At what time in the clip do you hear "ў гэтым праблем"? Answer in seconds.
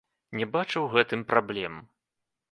0.81-1.77